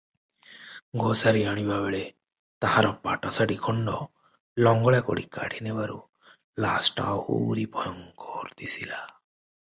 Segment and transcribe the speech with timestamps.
[1.01, 1.97] ଘୋଷାରି ଆଣିବାବେଳେ
[2.65, 3.93] ତାହାର ପାଟଶାଢ଼ୀ ଖଣ୍ତ
[4.67, 5.99] ଲଙ୍ଗଳାକରି କାଢ଼ିନେବାରୁ
[6.67, 9.03] ଲାସ୍ଟା ଆହୁରି ଭୟଙ୍କର ଦିଶିଲା।